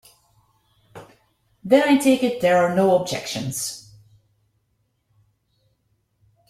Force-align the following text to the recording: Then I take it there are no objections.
Then 1.63 1.87
I 1.87 1.97
take 1.99 2.23
it 2.23 2.41
there 2.41 2.57
are 2.57 2.75
no 2.75 2.97
objections. 2.99 3.91